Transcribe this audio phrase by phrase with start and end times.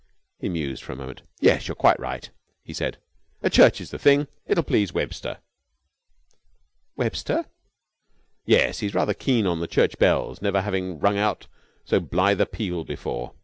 [0.39, 1.21] He mused for a moment.
[1.41, 2.27] "Yes, you're quite right,"
[2.63, 2.97] he said.
[3.43, 4.27] "A church is the thing.
[4.47, 5.37] It'll please Webster."
[6.97, 7.45] "Webster?"
[8.43, 11.45] "Yes, he's rather keen on the church bells never having rung out
[11.85, 13.35] so blithe a peal before.